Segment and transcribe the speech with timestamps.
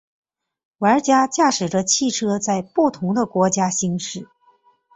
[0.79, 4.27] 玩家驾驶着汽车在不同的国家行驶。